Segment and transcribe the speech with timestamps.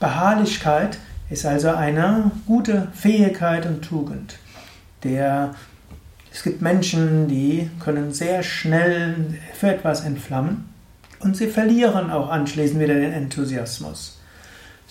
[0.00, 0.98] Beharrlichkeit
[1.30, 4.40] ist also eine gute Fähigkeit und Tugend.
[5.04, 5.54] Der,
[6.32, 10.68] es gibt Menschen, die können sehr schnell für etwas entflammen
[11.20, 14.18] und sie verlieren auch anschließend wieder den Enthusiasmus.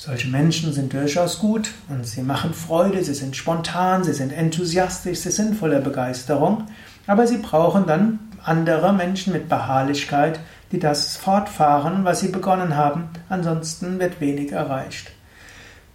[0.04, 5.20] Solche Menschen sind durchaus gut und sie machen Freude, sie sind spontan, sie sind enthusiastisch,
[5.20, 6.66] sie sind voller Begeisterung,
[7.06, 10.40] aber sie brauchen dann andere Menschen mit Beharrlichkeit,
[10.72, 15.12] die das fortfahren, was sie begonnen haben, ansonsten wird wenig erreicht.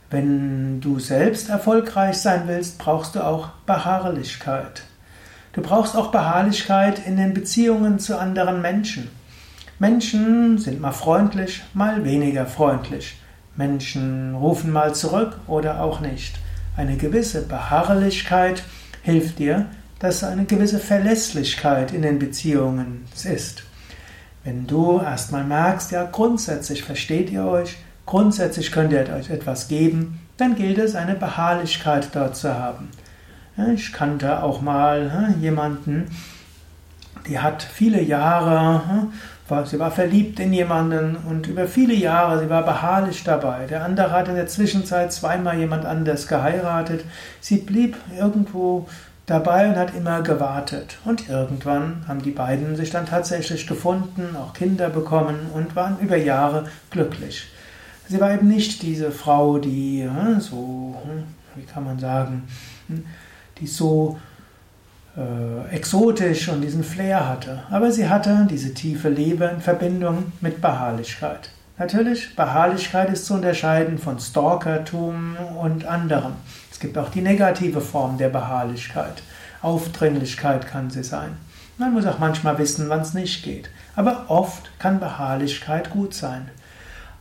[0.08, 4.84] Wenn du selbst erfolgreich sein willst, brauchst du auch Beharrlichkeit.
[5.52, 9.10] Du brauchst auch Beharrlichkeit in den Beziehungen zu anderen Menschen.
[9.80, 13.16] Menschen sind mal freundlich, mal weniger freundlich.
[13.56, 16.38] Menschen rufen mal zurück oder auch nicht.
[16.76, 18.62] Eine gewisse Beharrlichkeit
[19.02, 19.66] hilft dir,
[19.98, 23.62] dass eine gewisse Verlässlichkeit in den Beziehungen ist.
[24.44, 30.20] Wenn du erstmal merkst, ja, grundsätzlich versteht ihr euch, grundsätzlich könnt ihr euch etwas geben,
[30.36, 32.90] dann gilt es, eine Beharrlichkeit dort zu haben.
[33.74, 36.10] Ich kannte auch mal jemanden,
[37.26, 39.08] die hat viele Jahre
[39.64, 43.66] Sie war verliebt in jemanden und über viele Jahre, sie war beharrlich dabei.
[43.66, 47.04] Der andere hat in der Zwischenzeit zweimal jemand anders geheiratet.
[47.40, 48.88] Sie blieb irgendwo
[49.26, 50.98] dabei und hat immer gewartet.
[51.04, 56.16] Und irgendwann haben die beiden sich dann tatsächlich gefunden, auch Kinder bekommen und waren über
[56.16, 57.46] Jahre glücklich.
[58.08, 60.08] Sie war eben nicht diese Frau, die
[60.40, 61.22] so, hm,
[61.54, 62.48] wie kann man sagen,
[62.88, 63.04] hm,
[63.60, 64.18] die so
[65.16, 67.62] äh, exotisch und diesen Flair hatte.
[67.70, 71.50] Aber sie hatte diese tiefe Liebe in Verbindung mit Beharrlichkeit.
[71.78, 76.32] Natürlich, Beharrlichkeit ist zu unterscheiden von Stalkertum und anderem.
[76.70, 79.22] Es gibt auch die negative Form der Beharrlichkeit.
[79.62, 81.36] Aufdringlichkeit kann sie sein.
[81.78, 83.68] Man muss auch manchmal wissen, wann es nicht geht.
[83.94, 86.50] Aber oft kann Beharrlichkeit gut sein.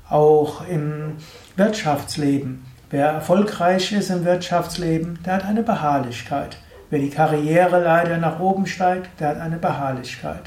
[0.09, 1.17] Auch im
[1.55, 2.65] Wirtschaftsleben.
[2.89, 6.57] Wer erfolgreich ist im Wirtschaftsleben, der hat eine Beharrlichkeit.
[6.89, 10.43] Wer die Karriere leider nach oben steigt, der hat eine Beharrlichkeit.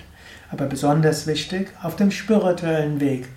[0.50, 3.28] Aber besonders wichtig auf dem spirituellen Weg.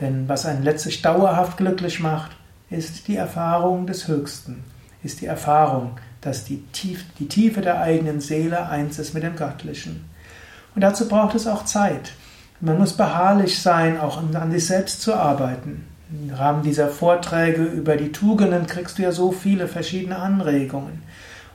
[0.00, 2.30] Denn was einen letztlich dauerhaft glücklich macht,
[2.70, 4.64] ist die Erfahrung des Höchsten,
[5.02, 9.36] ist die Erfahrung, dass die, Tief, die Tiefe der eigenen Seele eins ist mit dem
[9.36, 10.08] Göttlichen.
[10.74, 12.12] Und dazu braucht es auch Zeit.
[12.60, 15.86] Man muss beharrlich sein, auch an sich selbst zu arbeiten.
[16.12, 21.02] Im Rahmen dieser Vorträge über die Tugenden kriegst du ja so viele verschiedene Anregungen.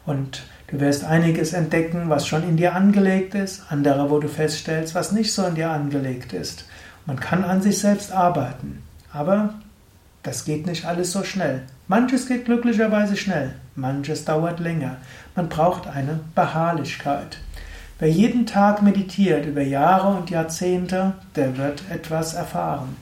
[0.05, 4.95] Und Du wirst einiges entdecken, was schon in dir angelegt ist, andere, wo du feststellst,
[4.95, 6.65] was nicht so in dir angelegt ist.
[7.05, 8.81] Man kann an sich selbst arbeiten,
[9.13, 9.53] aber
[10.23, 11.61] das geht nicht alles so schnell.
[11.87, 14.97] Manches geht glücklicherweise schnell, manches dauert länger.
[15.35, 17.37] Man braucht eine Beharrlichkeit.
[17.99, 22.97] Wer jeden Tag meditiert über Jahre und Jahrzehnte, der wird etwas erfahren.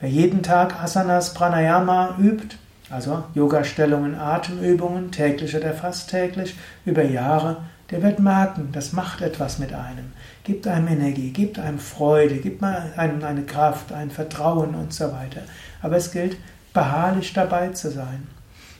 [0.00, 2.56] Wer jeden Tag Asanas Pranayama übt,
[2.94, 6.56] also Yoga-Stellungen, Atemübungen, täglich oder fast täglich,
[6.86, 7.56] über Jahre,
[7.90, 10.12] der wird merken, das macht etwas mit einem,
[10.44, 15.40] gibt einem Energie, gibt einem Freude, gibt einem eine Kraft, ein Vertrauen und so weiter.
[15.82, 16.36] Aber es gilt,
[16.72, 18.28] beharrlich dabei zu sein.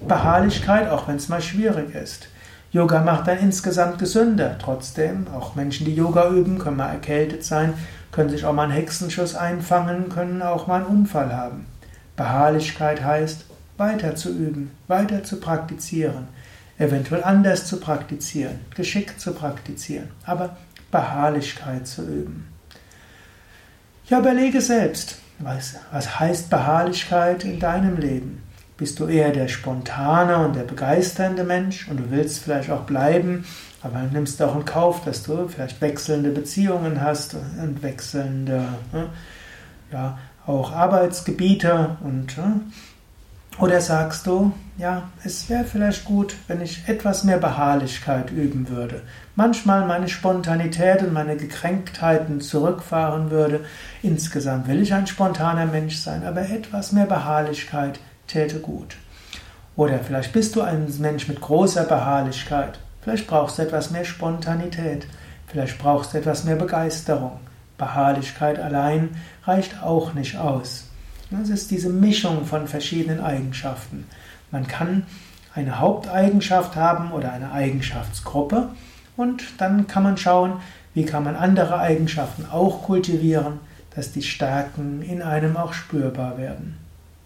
[0.06, 2.28] Beharrlichkeit, auch wenn es mal schwierig ist.
[2.70, 4.56] Yoga macht dann insgesamt gesünder.
[4.58, 7.74] Trotzdem, auch Menschen, die Yoga üben, können mal erkältet sein,
[8.10, 11.66] können sich auch mal einen Hexenschuss einfangen, können auch mal einen Unfall haben.
[12.16, 13.44] Beharrlichkeit heißt,
[13.76, 16.28] weiter zu üben, weiter zu praktizieren,
[16.78, 20.56] eventuell anders zu praktizieren, geschickt zu praktizieren, aber
[20.90, 22.48] Beharrlichkeit zu üben.
[24.06, 28.42] Ja, überlege selbst, was, was heißt Beharrlichkeit in deinem Leben?
[28.76, 33.44] Bist du eher der spontane und der begeisternde Mensch und du willst vielleicht auch bleiben,
[33.82, 39.08] aber du nimmst auch in Kauf, dass du vielleicht wechselnde Beziehungen hast und wechselnde, ne,
[39.92, 42.60] ja, auch Arbeitsgebiete und ne,
[43.58, 49.02] oder sagst du, ja, es wäre vielleicht gut, wenn ich etwas mehr Beharrlichkeit üben würde,
[49.36, 53.64] manchmal meine Spontanität und meine Gekränktheiten zurückfahren würde.
[54.02, 58.96] Insgesamt will ich ein spontaner Mensch sein, aber etwas mehr Beharrlichkeit täte gut.
[59.76, 62.78] Oder vielleicht bist du ein Mensch mit großer Beharrlichkeit.
[63.02, 65.06] Vielleicht brauchst du etwas mehr Spontanität.
[65.46, 67.38] Vielleicht brauchst du etwas mehr Begeisterung.
[67.76, 70.88] Beharrlichkeit allein reicht auch nicht aus.
[71.42, 74.06] Es ist diese Mischung von verschiedenen Eigenschaften.
[74.50, 75.04] Man kann
[75.54, 78.70] eine Haupteigenschaft haben oder eine Eigenschaftsgruppe
[79.16, 80.60] und dann kann man schauen,
[80.94, 83.60] wie kann man andere Eigenschaften auch kultivieren,
[83.94, 86.76] dass die Stärken in einem auch spürbar werden.